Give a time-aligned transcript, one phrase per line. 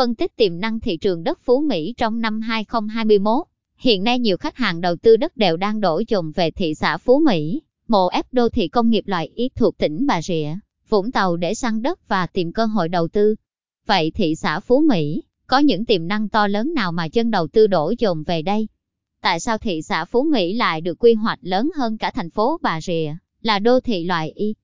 [0.00, 3.46] phân tích tiềm năng thị trường đất Phú Mỹ trong năm 2021.
[3.78, 6.96] Hiện nay nhiều khách hàng đầu tư đất đều đang đổ dồn về thị xã
[6.96, 10.48] Phú Mỹ, mộ ép đô thị công nghiệp loại ít thuộc tỉnh Bà Rịa,
[10.88, 13.34] Vũng Tàu để săn đất và tìm cơ hội đầu tư.
[13.86, 17.48] Vậy thị xã Phú Mỹ có những tiềm năng to lớn nào mà chân đầu
[17.48, 18.68] tư đổ dồn về đây?
[19.22, 22.58] Tại sao thị xã Phú Mỹ lại được quy hoạch lớn hơn cả thành phố
[22.62, 24.54] Bà Rịa, là đô thị loại Y?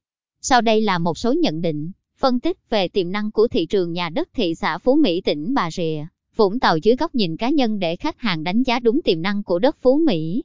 [0.40, 3.92] Sau đây là một số nhận định, phân tích về tiềm năng của thị trường
[3.92, 6.06] nhà đất thị xã Phú Mỹ tỉnh Bà Rịa,
[6.36, 9.42] Vũng Tàu dưới góc nhìn cá nhân để khách hàng đánh giá đúng tiềm năng
[9.42, 10.42] của đất Phú Mỹ.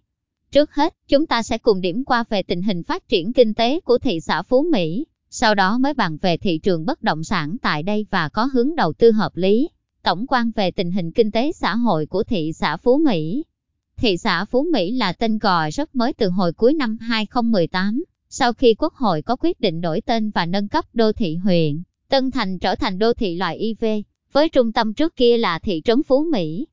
[0.52, 3.80] Trước hết, chúng ta sẽ cùng điểm qua về tình hình phát triển kinh tế
[3.80, 7.58] của thị xã Phú Mỹ, sau đó mới bàn về thị trường bất động sản
[7.62, 9.70] tại đây và có hướng đầu tư hợp lý.
[10.04, 13.44] Tổng quan về tình hình kinh tế xã hội của thị xã Phú Mỹ.
[13.98, 18.04] Thị xã Phú Mỹ là tên gọi rất mới từ hồi cuối năm 2018,
[18.34, 21.82] sau khi Quốc hội có quyết định đổi tên và nâng cấp đô thị huyện,
[22.10, 23.86] Tân Thành trở thành đô thị loại IV,
[24.32, 26.68] với trung tâm trước kia là thị trấn Phú Mỹ.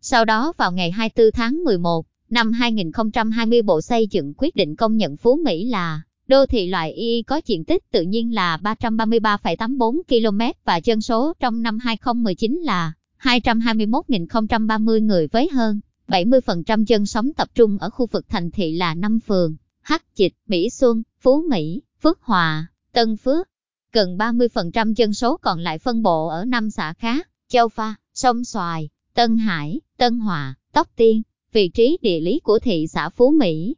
[0.00, 4.96] Sau đó vào ngày 24 tháng 11 năm 2020 Bộ Xây dựng quyết định công
[4.96, 10.02] nhận Phú Mỹ là đô thị loại Y có diện tích tự nhiên là 333,84
[10.08, 17.32] km và dân số trong năm 2019 là 221.030 người với hơn 70% dân sống
[17.32, 19.56] tập trung ở khu vực thành thị là 5 phường,
[19.90, 23.48] Hắc Dịch, Mỹ Xuân, Phú Mỹ, Phước Hòa, Tân Phước.
[23.92, 28.44] Gần 30% dân số còn lại phân bộ ở năm xã khác, Châu Pha, Sông
[28.44, 31.22] Xoài, Tân Hải, Tân Hòa, Tóc Tiên.
[31.52, 33.76] Vị trí địa lý của thị xã Phú Mỹ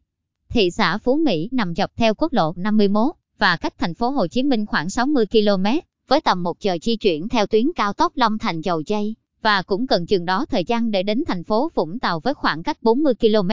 [0.49, 4.27] Thị xã Phú Mỹ nằm dọc theo quốc lộ 51 và cách thành phố Hồ
[4.27, 5.67] Chí Minh khoảng 60 km,
[6.09, 9.63] với tầm một giờ di chuyển theo tuyến cao tốc Long Thành Dầu Dây, và
[9.63, 12.83] cũng cần chừng đó thời gian để đến thành phố Vũng Tàu với khoảng cách
[12.83, 13.51] 40 km.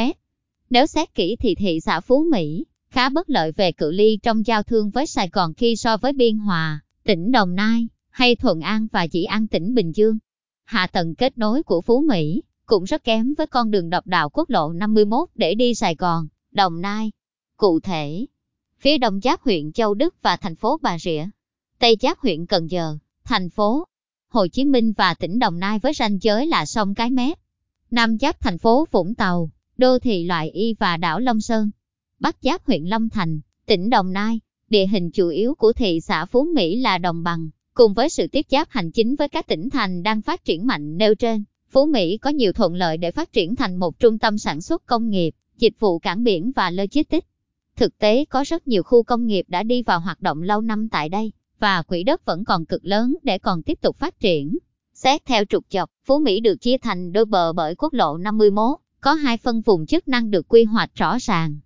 [0.69, 4.45] Nếu xét kỹ thì thị xã Phú Mỹ khá bất lợi về cự ly trong
[4.45, 8.61] giao thương với Sài Gòn khi so với Biên Hòa, tỉnh Đồng Nai, hay Thuận
[8.61, 10.17] An và Dĩ An tỉnh Bình Dương.
[10.63, 14.29] Hạ tầng kết nối của Phú Mỹ cũng rất kém với con đường độc đạo
[14.29, 17.11] quốc lộ 51 để đi Sài Gòn, Đồng Nai.
[17.57, 18.25] Cụ thể,
[18.79, 21.25] phía đông giáp huyện Châu Đức và thành phố Bà Rịa,
[21.79, 23.87] tây giáp huyện Cần Giờ, thành phố
[24.29, 27.37] Hồ Chí Minh và tỉnh Đồng Nai với ranh giới là sông Cái Mép.
[27.91, 31.69] Nam giáp thành phố Vũng Tàu, đô thị loại Y và đảo Long Sơn.
[32.19, 34.39] Bắc giáp huyện Long Thành, tỉnh Đồng Nai.
[34.69, 38.27] Địa hình chủ yếu của thị xã Phú Mỹ là đồng bằng, cùng với sự
[38.27, 41.43] tiếp giáp hành chính với các tỉnh thành đang phát triển mạnh nêu trên.
[41.69, 44.85] Phú Mỹ có nhiều thuận lợi để phát triển thành một trung tâm sản xuất
[44.85, 47.27] công nghiệp, dịch vụ cảng biển và logistics.
[47.75, 50.89] Thực tế có rất nhiều khu công nghiệp đã đi vào hoạt động lâu năm
[50.89, 54.57] tại đây, và quỹ đất vẫn còn cực lớn để còn tiếp tục phát triển.
[54.93, 58.79] Xét theo trục dọc, Phú Mỹ được chia thành đôi bờ bởi quốc lộ 51,
[59.01, 61.59] có hai phân vùng chức năng được quy hoạch rõ ràng.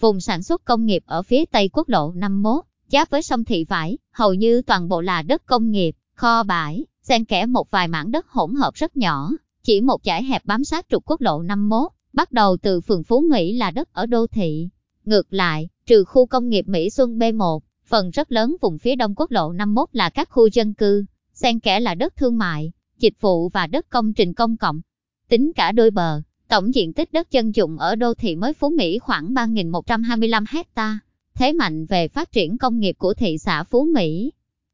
[0.00, 3.64] Vùng sản xuất công nghiệp ở phía tây quốc lộ 51, giáp với sông Thị
[3.64, 7.88] Vải, hầu như toàn bộ là đất công nghiệp, kho bãi, xen kẽ một vài
[7.88, 9.30] mảng đất hỗn hợp rất nhỏ,
[9.62, 13.20] chỉ một dải hẹp bám sát trục quốc lộ 51, bắt đầu từ phường Phú
[13.30, 14.68] Mỹ là đất ở đô thị.
[15.04, 19.14] Ngược lại, trừ khu công nghiệp Mỹ Xuân B1, phần rất lớn vùng phía đông
[19.14, 21.04] quốc lộ 51 là các khu dân cư,
[21.34, 24.80] xen kẽ là đất thương mại, dịch vụ và đất công trình công cộng.
[25.28, 28.70] Tính cả đôi bờ, tổng diện tích đất dân dụng ở đô thị mới Phú
[28.70, 30.98] Mỹ khoảng 3.125 hecta.
[31.34, 34.32] Thế mạnh về phát triển công nghiệp của thị xã Phú Mỹ.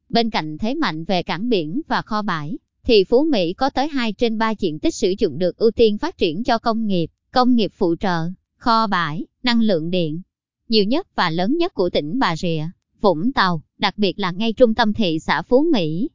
[0.09, 3.88] Bên cạnh thế mạnh về cảng biển và kho bãi, thì Phú Mỹ có tới
[3.88, 7.06] 2 trên 3 diện tích sử dụng được ưu tiên phát triển cho công nghiệp,
[7.32, 8.19] công nghiệp phụ trợ,
[8.56, 10.20] kho bãi, năng lượng điện.
[10.69, 12.64] Nhiều nhất và lớn nhất của tỉnh Bà Rịa,
[13.00, 16.08] Vũng Tàu, đặc biệt là ngay trung tâm thị xã Phú Mỹ.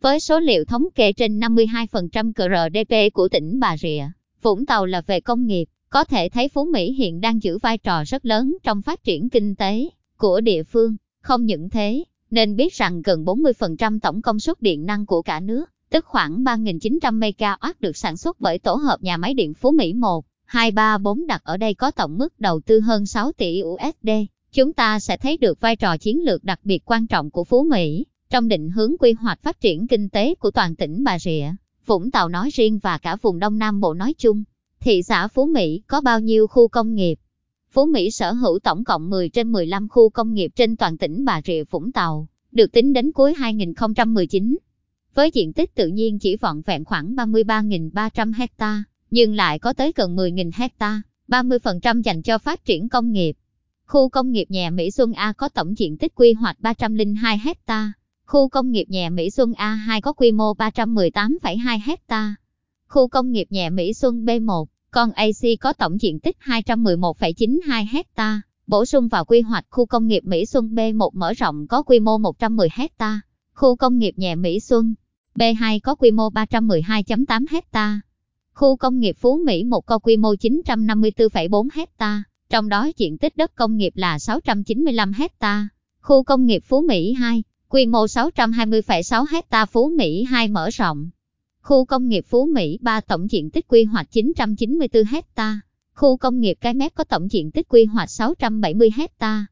[0.00, 4.04] Với số liệu thống kê trên 52% GRDP của tỉnh Bà Rịa,
[4.44, 7.78] Vũng Tàu là về công nghiệp, có thể thấy Phú Mỹ hiện đang giữ vai
[7.78, 10.96] trò rất lớn trong phát triển kinh tế của địa phương.
[11.20, 15.40] Không những thế, nên biết rằng gần 40% tổng công suất điện năng của cả
[15.40, 19.72] nước tức khoảng 3.900 MW được sản xuất bởi tổ hợp nhà máy điện Phú
[19.72, 23.32] Mỹ 1, 2, 3, 4 đặt ở đây có tổng mức đầu tư hơn 6
[23.32, 24.10] tỷ USD.
[24.52, 27.62] Chúng ta sẽ thấy được vai trò chiến lược đặc biệt quan trọng của Phú
[27.70, 31.46] Mỹ trong định hướng quy hoạch phát triển kinh tế của toàn tỉnh Bà Rịa,
[31.86, 34.42] Vũng Tàu nói riêng và cả vùng Đông Nam Bộ nói chung.
[34.80, 37.18] Thị xã Phú Mỹ có bao nhiêu khu công nghiệp?
[37.70, 41.24] Phú Mỹ sở hữu tổng cộng 10 trên 15 khu công nghiệp trên toàn tỉnh
[41.24, 44.56] Bà Rịa Vũng Tàu, được tính đến cuối 2019
[45.14, 49.92] với diện tích tự nhiên chỉ vọn vẹn khoảng 33.300 hecta, nhưng lại có tới
[49.96, 53.36] gần 10.000 hecta, 30% dành cho phát triển công nghiệp.
[53.86, 57.92] Khu công nghiệp nhà Mỹ Xuân A có tổng diện tích quy hoạch 302 hecta,
[58.26, 62.34] khu công nghiệp nhẹ Mỹ Xuân A2 có quy mô 318,2 hecta,
[62.88, 68.40] khu công nghiệp nhẹ Mỹ Xuân B1, còn AC có tổng diện tích 211,92 hecta,
[68.66, 72.00] bổ sung vào quy hoạch khu công nghiệp Mỹ Xuân B1 mở rộng có quy
[72.00, 73.20] mô 110 hecta,
[73.54, 74.94] khu công nghiệp nhẹ Mỹ Xuân
[75.34, 78.00] B2 có quy mô 312.8 hecta.
[78.54, 83.36] Khu công nghiệp Phú Mỹ 1 có quy mô 954,4 hecta, trong đó diện tích
[83.36, 85.68] đất công nghiệp là 695 hecta.
[86.00, 87.42] Khu công nghiệp Phú Mỹ 2,
[87.74, 91.10] quy mô 620,6 hecta Phú Mỹ 2 mở rộng.
[91.62, 95.60] Khu công nghiệp Phú Mỹ 3 tổng diện tích quy hoạch 994 hecta.
[95.94, 99.46] Khu công nghiệp Cái Mép có tổng diện tích quy hoạch 670 hecta.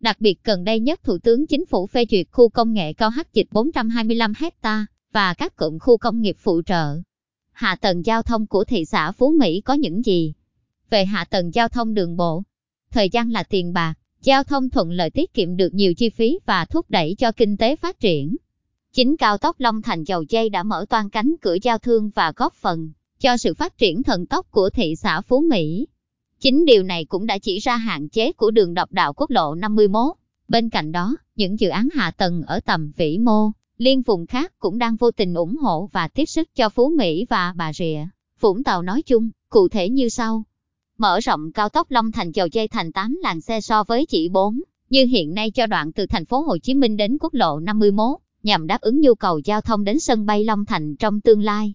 [0.00, 3.10] Đặc biệt gần đây nhất Thủ tướng Chính phủ phê duyệt khu công nghệ cao
[3.10, 6.96] hắc dịch 425 hecta và các cụm khu công nghiệp phụ trợ.
[7.52, 10.34] Hạ tầng giao thông của thị xã Phú Mỹ có những gì?
[10.90, 12.42] Về hạ tầng giao thông đường bộ,
[12.90, 13.94] thời gian là tiền bạc,
[14.24, 17.56] giao thông thuận lợi tiết kiệm được nhiều chi phí và thúc đẩy cho kinh
[17.56, 18.36] tế phát triển.
[18.92, 22.32] Chính cao tốc Long Thành Dầu Dây đã mở toan cánh cửa giao thương và
[22.36, 25.86] góp phần cho sự phát triển thần tốc của thị xã Phú Mỹ.
[26.40, 29.54] Chính điều này cũng đã chỉ ra hạn chế của đường độc đạo quốc lộ
[29.54, 30.16] 51.
[30.48, 34.52] Bên cạnh đó, những dự án hạ tầng ở tầm vĩ mô, liên vùng khác
[34.58, 38.06] cũng đang vô tình ủng hộ và tiếp sức cho Phú Mỹ và Bà Rịa.
[38.40, 40.44] Vũng Tàu nói chung, cụ thể như sau.
[40.98, 44.28] Mở rộng cao tốc Long Thành dầu dây thành 8 làn xe so với chỉ
[44.28, 44.60] 4,
[44.90, 48.18] như hiện nay cho đoạn từ thành phố Hồ Chí Minh đến quốc lộ 51,
[48.42, 51.74] nhằm đáp ứng nhu cầu giao thông đến sân bay Long Thành trong tương lai.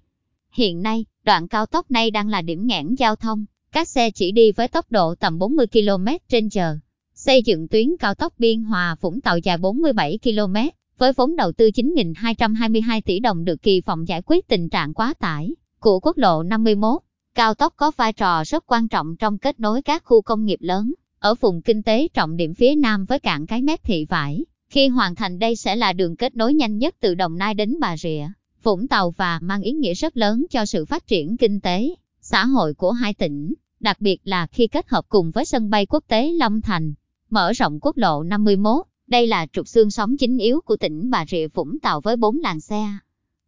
[0.51, 4.31] Hiện nay, đoạn cao tốc này đang là điểm nghẽn giao thông, các xe chỉ
[4.31, 6.77] đi với tốc độ tầm 40 km trên giờ.
[7.13, 10.55] Xây dựng tuyến cao tốc Biên Hòa Vũng Tàu dài 47 km,
[10.97, 15.13] với vốn đầu tư 9.222 tỷ đồng được kỳ vọng giải quyết tình trạng quá
[15.19, 15.49] tải
[15.79, 17.01] của quốc lộ 51.
[17.35, 20.59] Cao tốc có vai trò rất quan trọng trong kết nối các khu công nghiệp
[20.61, 24.45] lớn ở vùng kinh tế trọng điểm phía Nam với cảng Cái Mép Thị Vải.
[24.69, 27.79] Khi hoàn thành đây sẽ là đường kết nối nhanh nhất từ Đồng Nai đến
[27.79, 28.27] Bà Rịa,
[28.63, 32.45] Vũng Tàu và mang ý nghĩa rất lớn cho sự phát triển kinh tế, xã
[32.45, 36.03] hội của hai tỉnh, đặc biệt là khi kết hợp cùng với sân bay quốc
[36.07, 36.93] tế Long Thành,
[37.29, 38.85] mở rộng quốc lộ 51.
[39.07, 42.39] Đây là trục xương sống chính yếu của tỉnh Bà Rịa Vũng Tàu với 4
[42.39, 42.87] làn xe.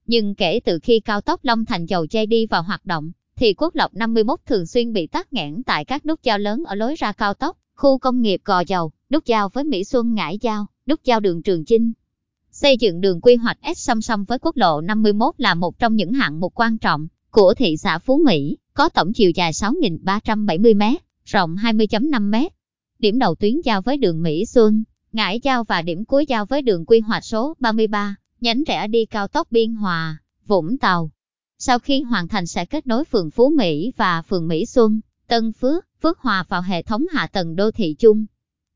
[0.05, 3.11] Nhưng kể từ khi cao tốc Long Thành Dầu chay đi vào hoạt động,
[3.41, 6.75] thì quốc lộ 51 thường xuyên bị tắc nghẽn tại các nút giao lớn ở
[6.75, 10.37] lối ra cao tốc, khu công nghiệp Gò Dầu, nút giao với Mỹ Xuân Ngãi
[10.41, 11.91] Giao, nút giao đường Trường Chinh.
[12.51, 15.95] Xây dựng đường quy hoạch S song song với quốc lộ 51 là một trong
[15.95, 20.75] những hạng mục quan trọng của thị xã Phú Mỹ, có tổng chiều dài 6.370
[20.75, 22.47] m, rộng 20.5 m.
[22.99, 26.61] Điểm đầu tuyến giao với đường Mỹ Xuân, Ngãi Giao và điểm cuối giao với
[26.61, 31.11] đường quy hoạch số 33, nhánh rẽ đi cao tốc Biên Hòa, Vũng Tàu.
[31.63, 35.53] Sau khi hoàn thành sẽ kết nối phường Phú Mỹ và phường Mỹ Xuân, Tân
[35.53, 38.25] Phước, Phước Hòa vào hệ thống hạ tầng đô thị chung.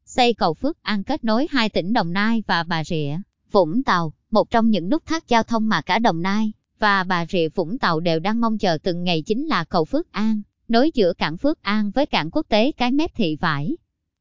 [0.06, 3.18] Xây cầu Phước An kết nối hai tỉnh Đồng Nai và Bà Rịa,
[3.52, 7.26] Vũng Tàu, một trong những nút thắt giao thông mà cả Đồng Nai và Bà
[7.26, 10.92] Rịa Vũng Tàu đều đang mong chờ từng ngày chính là cầu Phước An, nối
[10.94, 13.78] giữa cảng Phước An với cảng quốc tế Cái Mép Thị Vải.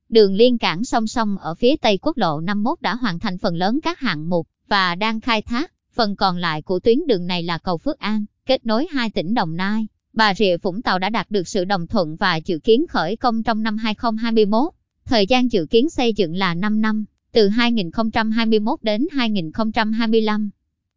[0.09, 3.57] Đường liên cảng song song ở phía tây quốc lộ 51 đã hoàn thành phần
[3.57, 5.74] lớn các hạng mục và đang khai thác.
[5.95, 9.35] Phần còn lại của tuyến đường này là cầu Phước An, kết nối hai tỉnh
[9.35, 9.87] Đồng Nai.
[10.13, 13.43] Bà Rịa Vũng Tàu đã đạt được sự đồng thuận và dự kiến khởi công
[13.43, 14.73] trong năm 2021.
[15.05, 20.51] Thời gian dự kiến xây dựng là 5 năm, từ 2021 đến 2025.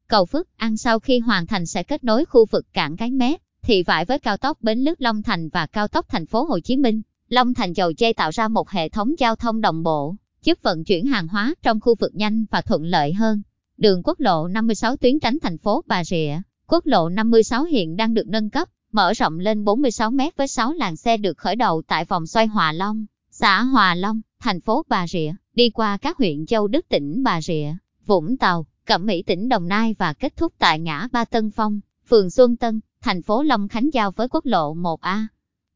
[0.07, 3.41] Cầu Phước An sau khi hoàn thành sẽ kết nối khu vực cảng Cái Mép,
[3.61, 6.59] thị vải với cao tốc Bến Lức Long Thành và cao tốc thành phố Hồ
[6.59, 7.01] Chí Minh.
[7.29, 10.83] Long Thành Dầu Dây tạo ra một hệ thống giao thông đồng bộ, giúp vận
[10.83, 13.41] chuyển hàng hóa trong khu vực nhanh và thuận lợi hơn.
[13.77, 18.13] Đường quốc lộ 56 tuyến tránh thành phố Bà Rịa, quốc lộ 56 hiện đang
[18.13, 21.81] được nâng cấp, mở rộng lên 46 mét với 6 làn xe được khởi đầu
[21.87, 26.17] tại vòng xoay Hòa Long, xã Hòa Long, thành phố Bà Rịa, đi qua các
[26.17, 27.67] huyện Châu Đức tỉnh Bà Rịa,
[28.05, 31.79] Vũng Tàu, Cẩm Mỹ tỉnh Đồng Nai và kết thúc tại ngã Ba Tân Phong,
[32.07, 35.25] phường Xuân Tân, thành phố Long Khánh giao với quốc lộ 1A.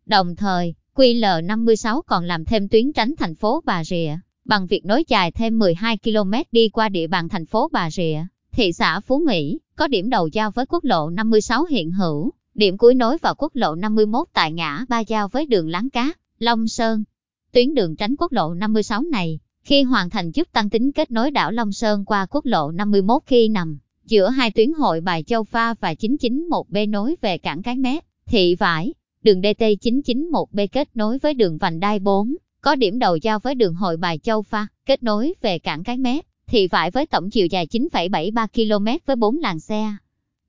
[0.06, 5.04] Đồng thời, QL56 còn làm thêm tuyến tránh thành phố Bà Rịa, bằng việc nối
[5.08, 9.20] dài thêm 12 km đi qua địa bàn thành phố Bà Rịa, thị xã Phú
[9.26, 13.36] Mỹ, có điểm đầu giao với quốc lộ 56 hiện hữu, điểm cuối nối vào
[13.36, 17.04] quốc lộ 51 tại ngã ba giao với đường Láng Cát, Long Sơn.
[17.52, 21.32] Tuyến đường tránh quốc lộ 56 này, khi hoàn thành giúp tăng tính kết nối
[21.32, 25.44] đảo Long Sơn qua quốc lộ 51 khi nằm giữa hai tuyến hội bài Châu
[25.44, 28.94] Pha và 991B nối về cảng Cái Mép, thị vải,
[29.24, 33.74] đường DT991B kết nối với đường vành đai 4, có điểm đầu giao với đường
[33.74, 37.48] hội bài Châu Pha, kết nối về cảng Cái Mép, thì vải với tổng chiều
[37.48, 39.96] dài 9,73 km với 4 làn xe.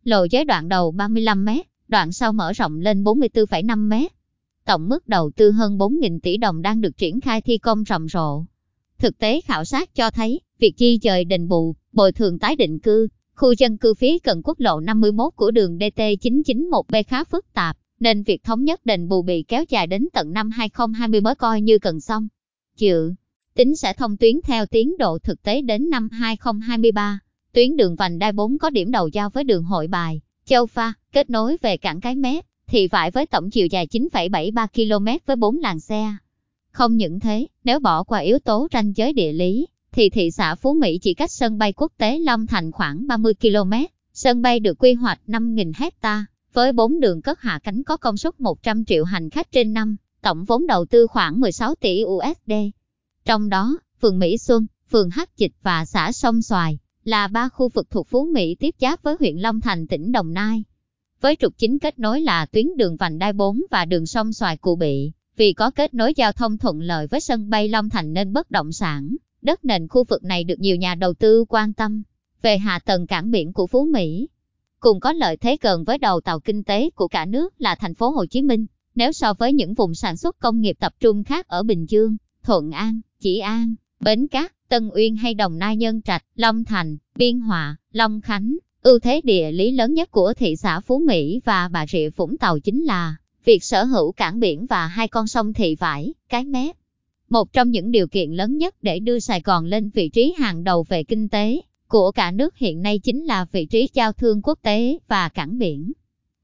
[0.04, 1.48] Lộ giới đoạn đầu 35 m,
[1.88, 4.06] đoạn sau mở rộng lên 44,5 m.
[4.64, 8.08] Tổng mức đầu tư hơn 4.000 tỷ đồng đang được triển khai thi công rầm
[8.08, 8.44] rộ.
[8.98, 12.78] Thực tế khảo sát cho thấy, việc chi dời đền bù, bồi thường tái định
[12.78, 17.76] cư, khu dân cư phía cận quốc lộ 51 của đường DT991B khá phức tạp,
[18.02, 21.60] nên việc thống nhất đền bù bị kéo dài đến tận năm 2020 mới coi
[21.60, 22.28] như cần xong.
[22.76, 23.12] Dự
[23.54, 27.18] tính sẽ thông tuyến theo tiến độ thực tế đến năm 2023.
[27.52, 30.92] Tuyến đường vành đai 4 có điểm đầu giao với đường Hội Bài, Châu Pha,
[31.12, 35.36] kết nối về cảng Cái Mép, thị vải với tổng chiều dài 9,73 km với
[35.36, 36.16] 4 làn xe.
[36.70, 40.54] Không những thế, nếu bỏ qua yếu tố ranh giới địa lý, thì thị xã
[40.54, 43.72] Phú Mỹ chỉ cách sân bay quốc tế Long Thành khoảng 30 km.
[44.12, 48.16] Sân bay được quy hoạch 5.000 hecta với 4 đường cất hạ cánh có công
[48.16, 52.52] suất 100 triệu hành khách trên năm, tổng vốn đầu tư khoảng 16 tỷ USD.
[53.24, 57.68] Trong đó, phường Mỹ Xuân, phường Hắc Dịch và xã Sông Xoài là ba khu
[57.68, 60.64] vực thuộc Phú Mỹ tiếp giáp với huyện Long Thành tỉnh Đồng Nai.
[61.20, 64.56] Với trục chính kết nối là tuyến đường vành đai 4 và đường sông Xoài
[64.56, 68.12] Cụ Bị, vì có kết nối giao thông thuận lợi với sân bay Long Thành
[68.12, 71.72] nên bất động sản, đất nền khu vực này được nhiều nhà đầu tư quan
[71.72, 72.02] tâm.
[72.42, 74.28] Về hạ tầng cảng biển của Phú Mỹ,
[74.82, 77.94] cùng có lợi thế gần với đầu tàu kinh tế của cả nước là thành
[77.94, 78.66] phố Hồ Chí Minh.
[78.94, 82.16] Nếu so với những vùng sản xuất công nghiệp tập trung khác ở Bình Dương,
[82.42, 86.96] Thuận An, Chỉ An, Bến Cát, Tân Uyên hay Đồng Nai Nhân Trạch, Long Thành,
[87.16, 91.40] Biên Hòa, Long Khánh, ưu thế địa lý lớn nhất của thị xã Phú Mỹ
[91.44, 95.26] và Bà Rịa Vũng Tàu chính là việc sở hữu cảng biển và hai con
[95.26, 96.76] sông Thị Vải, Cái Mép.
[97.28, 100.64] Một trong những điều kiện lớn nhất để đưa Sài Gòn lên vị trí hàng
[100.64, 101.60] đầu về kinh tế
[101.92, 105.58] của cả nước hiện nay chính là vị trí giao thương quốc tế và cảng
[105.58, 105.92] biển.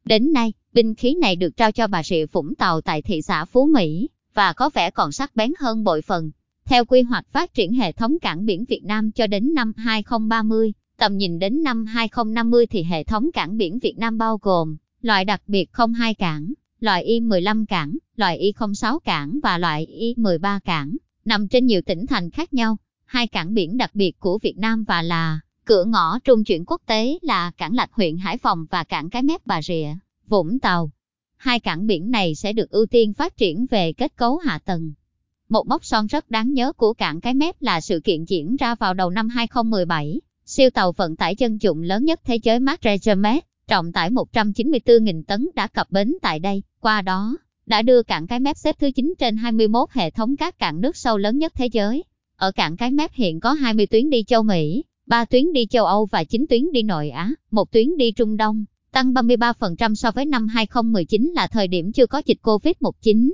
[0.05, 3.45] Đến nay, binh khí này được trao cho Bà Rịa Vũng Tàu tại thị xã
[3.45, 6.31] Phú Mỹ, và có vẻ còn sắc bén hơn bội phần.
[6.65, 10.73] Theo quy hoạch phát triển hệ thống cảng biển Việt Nam cho đến năm 2030,
[10.99, 15.25] tầm nhìn đến năm 2050 thì hệ thống cảng biển Việt Nam bao gồm loại
[15.25, 21.49] đặc biệt 02 cảng, loại Y15 cảng, loại Y06 cảng và loại Y13 cảng, nằm
[21.49, 22.77] trên nhiều tỉnh thành khác nhau.
[23.09, 26.83] Hai cảng biển đặc biệt của Việt Nam và là cửa ngõ trung chuyển quốc
[26.87, 29.89] tế là cảng Lạch huyện Hải Phòng và cảng Cái Mép Bà Rịa,
[30.27, 30.91] Vũng Tàu.
[31.37, 34.93] Hai cảng biển này sẽ được ưu tiên phát triển về kết cấu hạ tầng.
[35.49, 38.75] Một mốc son rất đáng nhớ của cảng Cái Mép là sự kiện diễn ra
[38.75, 40.21] vào đầu năm 2017.
[40.45, 45.23] Siêu tàu vận tải dân dụng lớn nhất thế giới Mark Regemet, trọng tải 194.000
[45.23, 47.37] tấn đã cập bến tại đây, qua đó,
[47.67, 50.97] đã đưa cảng Cái Mép xếp thứ 9 trên 21 hệ thống các cảng nước
[50.97, 52.05] sâu lớn nhất thế giới.
[52.39, 55.85] Ở cảng Cái Mép hiện có 20 tuyến đi châu Mỹ, 3 tuyến đi châu
[55.85, 60.11] Âu và 9 tuyến đi nội Á, một tuyến đi Trung Đông, tăng 33% so
[60.11, 63.33] với năm 2019 là thời điểm chưa có dịch Covid-19.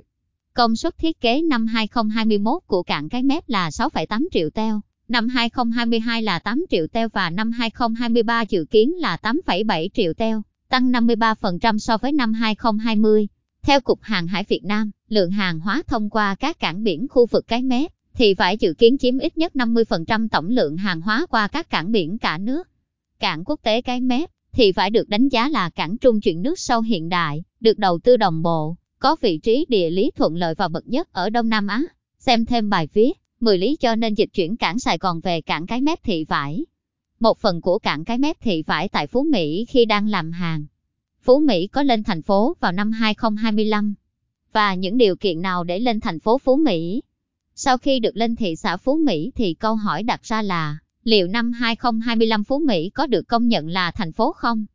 [0.54, 5.28] Công suất thiết kế năm 2021 của cảng Cái Mép là 6,8 triệu teo, năm
[5.28, 10.92] 2022 là 8 triệu teo và năm 2023 dự kiến là 8,7 triệu teo, tăng
[10.92, 13.28] 53% so với năm 2020.
[13.62, 17.26] Theo Cục Hàng hải Việt Nam, lượng hàng hóa thông qua các cảng biển khu
[17.26, 21.26] vực Cái Mép thì phải dự kiến chiếm ít nhất 50% tổng lượng hàng hóa
[21.30, 22.68] qua các cảng biển cả nước.
[23.18, 26.59] Cảng quốc tế Cái Mép thì phải được đánh giá là cảng trung chuyển nước
[26.59, 30.54] sâu hiện đại, được đầu tư đồng bộ, có vị trí địa lý thuận lợi
[30.54, 31.83] và bậc nhất ở Đông Nam Á.
[32.18, 35.66] Xem thêm bài viết, 10 lý cho nên dịch chuyển cảng Sài Gòn về cảng
[35.66, 36.66] Cái Mép Thị Vải.
[37.21, 40.64] Một phần của cảng Cái Mép Thị Vải tại Phú Mỹ khi đang làm hàng.
[41.23, 43.94] Phú Mỹ có lên thành phố vào năm 2025.
[44.52, 47.02] Và những điều kiện nào để lên thành phố Phú Mỹ?
[47.56, 51.26] Sau khi được lên thị xã Phú Mỹ thì câu hỏi đặt ra là, liệu
[51.26, 54.66] năm 2025 Phú Mỹ có được công nhận là thành phố không?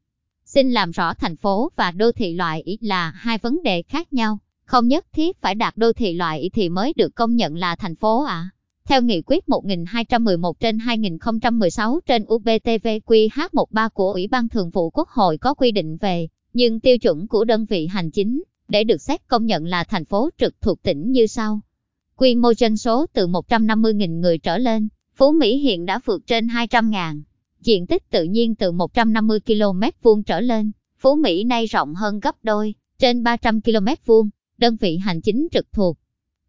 [0.45, 4.13] Xin làm rõ thành phố và đô thị loại ý là hai vấn đề khác
[4.13, 7.55] nhau, không nhất thiết phải đạt đô thị loại ý thì mới được công nhận
[7.55, 8.33] là thành phố ạ.
[8.33, 8.49] À.
[8.85, 15.37] Theo nghị quyết 1211 trên 2016 trên UBTVQH13 của Ủy ban Thường vụ Quốc hội
[15.37, 19.27] có quy định về, nhưng tiêu chuẩn của đơn vị hành chính, để được xét
[19.27, 21.61] công nhận là thành phố trực thuộc tỉnh như sau.
[22.19, 26.47] Quy mô dân số từ 150.000 người trở lên, Phú Mỹ hiện đã vượt trên
[26.47, 27.21] 200.000.
[27.61, 32.19] Diện tích tự nhiên từ 150 km vuông trở lên, Phú Mỹ nay rộng hơn
[32.19, 34.29] gấp đôi, trên 300 km vuông.
[34.57, 35.97] Đơn vị hành chính trực thuộc.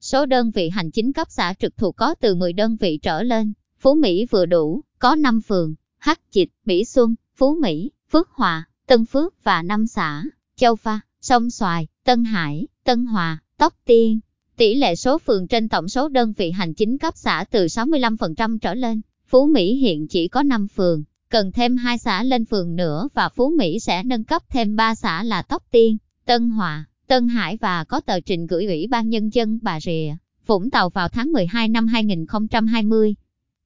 [0.01, 3.23] Số đơn vị hành chính cấp xã trực thuộc có từ 10 đơn vị trở
[3.23, 3.53] lên.
[3.79, 8.69] Phú Mỹ vừa đủ, có 5 phường, Hắc Chịch, Mỹ Xuân, Phú Mỹ, Phước Hòa,
[8.87, 10.25] Tân Phước và 5 xã,
[10.57, 14.21] Châu Pha, Sông Xoài, Tân Hải, Tân Hòa, Tóc Tiên.
[14.61, 18.59] Tỷ lệ số phường trên tổng số đơn vị hành chính cấp xã từ 65%
[18.59, 19.01] trở lên.
[19.27, 23.29] Phú Mỹ hiện chỉ có 5 phường, cần thêm 2 xã lên phường nữa và
[23.29, 27.57] Phú Mỹ sẽ nâng cấp thêm 3 xã là Tóc Tiên, Tân Hòa, Tân Hải
[27.57, 30.15] và có tờ trình gửi Ủy ban Nhân dân Bà Rịa,
[30.47, 33.15] Vũng Tàu vào tháng 12 năm 2020.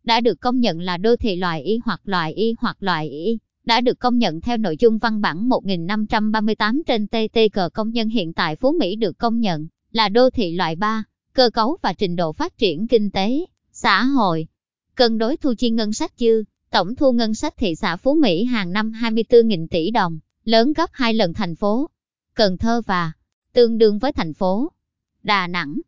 [0.04, 3.38] Đã được công nhận là đô thị loại Y hoặc loại Y hoặc loại Y,
[3.64, 8.32] đã được công nhận theo nội dung văn bản 1538 trên TTG công nhân hiện
[8.32, 12.16] tại Phú Mỹ được công nhận là đô thị loại 3, cơ cấu và trình
[12.16, 14.46] độ phát triển kinh tế, xã hội.
[14.94, 18.44] Cân đối thu chi ngân sách dư, tổng thu ngân sách thị xã Phú Mỹ
[18.44, 21.90] hàng năm 24.000 tỷ đồng, lớn gấp hai lần thành phố
[22.34, 23.12] Cần Thơ và
[23.52, 24.72] tương đương với thành phố
[25.22, 25.80] Đà Nẵng.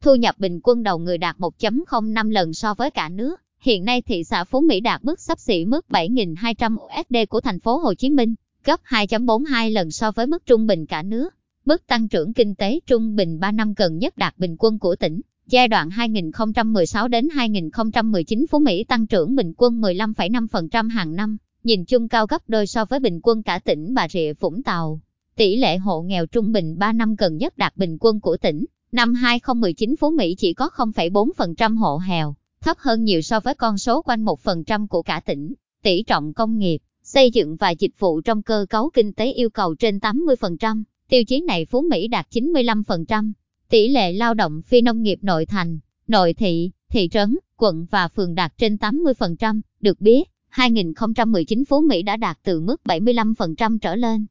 [0.00, 3.40] Thu nhập bình quân đầu người đạt 1.05 lần so với cả nước.
[3.60, 7.60] Hiện nay thị xã Phú Mỹ đạt mức sắp xỉ mức 7.200 USD của thành
[7.60, 11.33] phố Hồ Chí Minh, gấp 2.42 lần so với mức trung bình cả nước.
[11.66, 14.96] Mức tăng trưởng kinh tế trung bình 3 năm gần nhất đạt bình quân của
[14.96, 15.20] tỉnh.
[15.46, 21.84] Giai đoạn 2016 đến 2019 Phú Mỹ tăng trưởng bình quân 15,5% hàng năm, nhìn
[21.84, 25.00] chung cao gấp đôi so với bình quân cả tỉnh Bà Rịa Vũng Tàu.
[25.36, 28.64] Tỷ lệ hộ nghèo trung bình 3 năm gần nhất đạt bình quân của tỉnh.
[28.92, 33.78] Năm 2019 Phú Mỹ chỉ có 0,4% hộ nghèo, thấp hơn nhiều so với con
[33.78, 35.54] số quanh 1% của cả tỉnh.
[35.82, 39.50] Tỷ trọng công nghiệp, xây dựng và dịch vụ trong cơ cấu kinh tế yêu
[39.50, 40.82] cầu trên 80%.
[41.14, 43.32] Tiêu chí này Phú Mỹ đạt 95%.
[43.68, 48.08] Tỷ lệ lao động phi nông nghiệp nội thành, nội thị, thị trấn, quận và
[48.08, 49.60] phường đạt trên 80%.
[49.80, 54.26] Được biết, 2019 Phú Mỹ đã đạt từ mức 75% trở lên.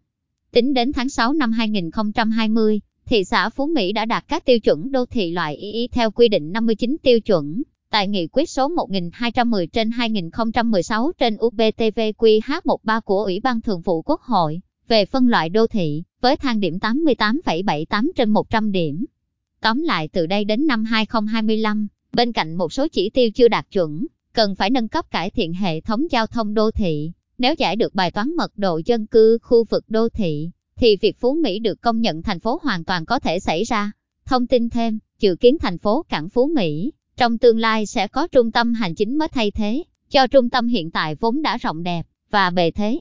[0.52, 4.92] Tính đến tháng 6 năm 2020, thị xã Phú Mỹ đã đạt các tiêu chuẩn
[4.92, 7.64] đô thị loại y theo quy định 59 tiêu chuẩn.
[7.90, 14.22] Tại nghị quyết số 1210 trên 2016 trên UBTVQH13 của Ủy ban Thường vụ Quốc
[14.22, 19.06] hội về phân loại đô thị, với thang điểm 88,78 trên 100 điểm.
[19.62, 23.66] Tóm lại từ đây đến năm 2025, bên cạnh một số chỉ tiêu chưa đạt
[23.72, 27.12] chuẩn, cần phải nâng cấp cải thiện hệ thống giao thông đô thị.
[27.38, 31.20] Nếu giải được bài toán mật độ dân cư khu vực đô thị, thì việc
[31.20, 33.92] Phú Mỹ được công nhận thành phố hoàn toàn có thể xảy ra.
[34.26, 38.28] Thông tin thêm, dự kiến thành phố Cảng Phú Mỹ, trong tương lai sẽ có
[38.28, 41.84] trung tâm hành chính mới thay thế, cho trung tâm hiện tại vốn đã rộng
[41.84, 43.00] đẹp và bề thế.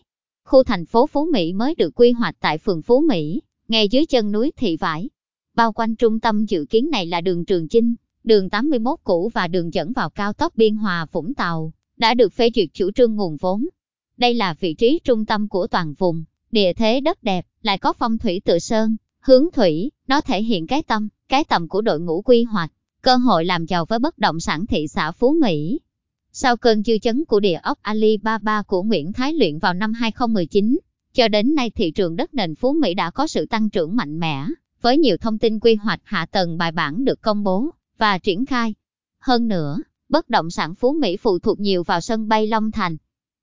[0.53, 4.07] Khu thành phố Phú Mỹ mới được quy hoạch tại phường Phú Mỹ, ngay dưới
[4.07, 5.11] chân núi Thị Vải.
[5.55, 7.95] Bao quanh trung tâm dự kiến này là đường Trường Chinh,
[8.25, 12.33] đường 81 cũ và đường dẫn vào cao tốc Biên Hòa Vũng Tàu, đã được
[12.33, 13.65] phê duyệt chủ trương nguồn vốn.
[14.17, 17.93] Đây là vị trí trung tâm của toàn vùng, địa thế đất đẹp, lại có
[17.93, 22.01] phong thủy tự sơn, hướng thủy, nó thể hiện cái tâm, cái tầm của đội
[22.01, 25.81] ngũ quy hoạch, cơ hội làm giàu với bất động sản thị xã Phú Mỹ.
[26.35, 30.79] Sau cơn dư chấn của địa ốc Alibaba của Nguyễn Thái Luyện vào năm 2019,
[31.15, 34.21] cho đến nay thị trường đất nền Phú Mỹ đã có sự tăng trưởng mạnh
[34.21, 34.47] mẽ,
[34.81, 38.47] với nhiều thông tin quy hoạch hạ tầng bài bản được công bố và triển
[38.47, 38.75] khai.
[39.21, 39.79] Hơn nữa,
[40.09, 42.97] bất động sản Phú Mỹ phụ thuộc nhiều vào sân bay Long Thành.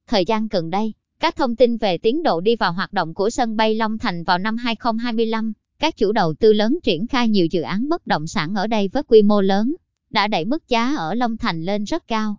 [0.07, 3.29] Thời gian gần đây, các thông tin về tiến độ đi vào hoạt động của
[3.29, 7.45] sân bay Long Thành vào năm 2025, các chủ đầu tư lớn triển khai nhiều
[7.45, 9.75] dự án bất động sản ở đây với quy mô lớn,
[10.09, 12.37] đã đẩy mức giá ở Long Thành lên rất cao.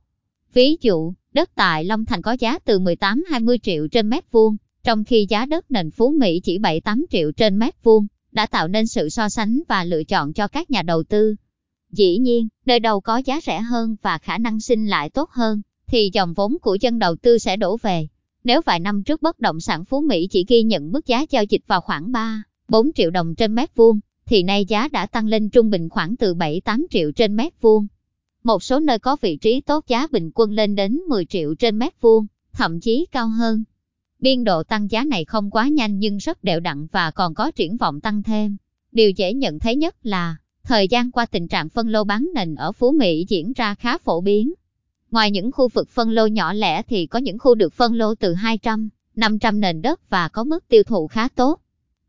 [0.53, 5.05] Ví dụ, đất tại Long Thành có giá từ 18-20 triệu trên mét vuông, trong
[5.05, 8.87] khi giá đất nền Phú Mỹ chỉ 7-8 triệu trên mét vuông, đã tạo nên
[8.87, 11.35] sự so sánh và lựa chọn cho các nhà đầu tư.
[11.93, 15.63] Dĩ nhiên, nơi đầu có giá rẻ hơn và khả năng sinh lại tốt hơn,
[15.87, 18.09] thì dòng vốn của dân đầu tư sẽ đổ về.
[18.45, 21.45] Nếu vài năm trước bất động sản Phú Mỹ chỉ ghi nhận mức giá giao
[21.45, 25.27] dịch vào khoảng 3, 4 triệu đồng trên mét vuông, thì nay giá đã tăng
[25.27, 27.87] lên trung bình khoảng từ 7-8 triệu trên mét vuông.
[28.44, 31.79] Một số nơi có vị trí tốt giá bình quân lên đến 10 triệu trên
[31.79, 33.64] mét vuông, thậm chí cao hơn.
[34.18, 37.50] Biên độ tăng giá này không quá nhanh nhưng rất đều đặn và còn có
[37.50, 38.57] triển vọng tăng thêm.
[38.92, 42.55] Điều dễ nhận thấy nhất là, thời gian qua tình trạng phân lô bán nền
[42.55, 44.53] ở Phú Mỹ diễn ra khá phổ biến.
[45.11, 48.14] Ngoài những khu vực phân lô nhỏ lẻ thì có những khu được phân lô
[48.14, 51.61] từ 200, 500 nền đất và có mức tiêu thụ khá tốt.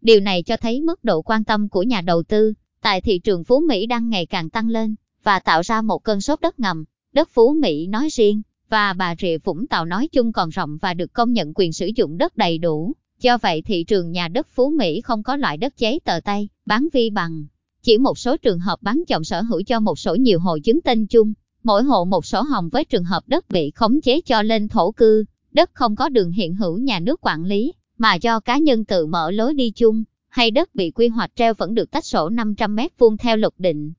[0.01, 3.43] Điều này cho thấy mức độ quan tâm của nhà đầu tư tại thị trường
[3.43, 6.83] Phú Mỹ đang ngày càng tăng lên và tạo ra một cơn sốt đất ngầm.
[7.13, 10.93] Đất Phú Mỹ nói riêng và Bà Rịa Vũng Tàu nói chung còn rộng và
[10.93, 12.93] được công nhận quyền sử dụng đất đầy đủ.
[13.19, 16.49] Do vậy thị trường nhà đất Phú Mỹ không có loại đất giấy tờ tay
[16.65, 17.45] bán vi bằng.
[17.81, 20.81] Chỉ một số trường hợp bán chồng sở hữu cho một số nhiều hộ chứng
[20.81, 24.41] tên chung, mỗi hộ một sổ hồng với trường hợp đất bị khống chế cho
[24.41, 28.39] lên thổ cư, đất không có đường hiện hữu nhà nước quản lý, mà do
[28.39, 31.91] cá nhân tự mở lối đi chung, hay đất bị quy hoạch treo vẫn được
[31.91, 33.93] tách sổ 500 mét vuông theo luật định.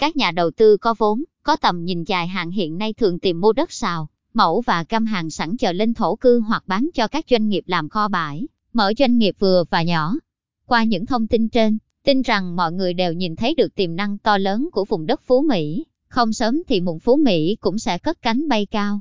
[0.00, 3.40] Các nhà đầu tư có vốn, có tầm nhìn dài hạn hiện nay thường tìm
[3.40, 7.08] mua đất xào, mẫu và cam hàng sẵn chờ lên thổ cư hoặc bán cho
[7.08, 10.14] các doanh nghiệp làm kho bãi, mở doanh nghiệp vừa và nhỏ.
[10.66, 14.18] Qua những thông tin trên, tin rằng mọi người đều nhìn thấy được tiềm năng
[14.18, 17.98] to lớn của vùng đất Phú Mỹ, không sớm thì muộn Phú Mỹ cũng sẽ
[17.98, 19.00] cất cánh bay cao.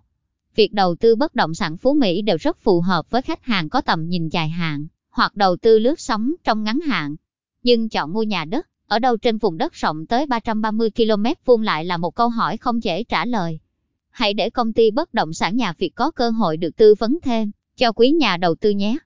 [0.55, 3.69] Việc đầu tư bất động sản Phú Mỹ đều rất phù hợp với khách hàng
[3.69, 7.15] có tầm nhìn dài hạn, hoặc đầu tư lướt sóng trong ngắn hạn.
[7.63, 11.61] Nhưng chọn mua nhà đất, ở đâu trên vùng đất rộng tới 330 km vuông
[11.61, 13.59] lại là một câu hỏi không dễ trả lời.
[14.09, 17.17] Hãy để công ty bất động sản nhà Việt có cơ hội được tư vấn
[17.23, 18.97] thêm, cho quý nhà đầu tư nhé.